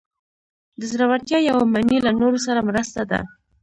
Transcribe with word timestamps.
د 0.79 0.81
زړورتیا 0.91 1.39
یوه 1.49 1.63
معنی 1.73 1.97
له 2.05 2.11
نورو 2.19 2.37
سره 2.47 2.65
مرسته 2.69 3.01
ده. 3.11 3.19